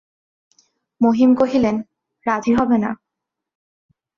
[1.01, 1.75] মহিম কহিলেন,
[2.25, 2.91] রাজি হবে না!